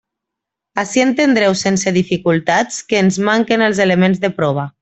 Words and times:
Ací 0.83 1.03
entendreu 1.03 1.57
sense 1.61 1.93
dificultats 1.99 2.81
que 2.89 3.01
ens 3.05 3.23
manquen 3.31 3.69
els 3.71 3.87
elements 3.89 4.25
de 4.27 4.37
prova. 4.43 4.71